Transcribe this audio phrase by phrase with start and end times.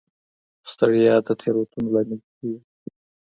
[0.71, 2.59] ستړیا د تېروتنو لامل کېږي.